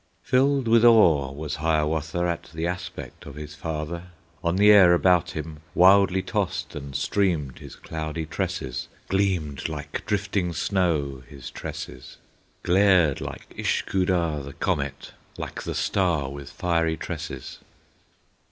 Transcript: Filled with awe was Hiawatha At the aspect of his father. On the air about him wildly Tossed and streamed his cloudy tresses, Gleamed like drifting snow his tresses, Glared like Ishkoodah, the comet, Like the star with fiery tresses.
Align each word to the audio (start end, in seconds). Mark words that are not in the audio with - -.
Filled 0.23 0.67
with 0.67 0.83
awe 0.83 1.31
was 1.31 1.57
Hiawatha 1.57 2.23
At 2.27 2.49
the 2.55 2.65
aspect 2.65 3.27
of 3.27 3.35
his 3.35 3.53
father. 3.53 4.05
On 4.43 4.55
the 4.55 4.71
air 4.71 4.95
about 4.95 5.35
him 5.37 5.59
wildly 5.75 6.23
Tossed 6.23 6.73
and 6.73 6.95
streamed 6.95 7.59
his 7.59 7.75
cloudy 7.75 8.25
tresses, 8.25 8.87
Gleamed 9.09 9.69
like 9.69 10.03
drifting 10.07 10.53
snow 10.53 11.21
his 11.29 11.51
tresses, 11.51 12.17
Glared 12.63 13.21
like 13.21 13.53
Ishkoodah, 13.55 14.41
the 14.43 14.53
comet, 14.53 15.11
Like 15.37 15.61
the 15.61 15.75
star 15.75 16.29
with 16.31 16.49
fiery 16.51 16.97
tresses. 16.97 17.59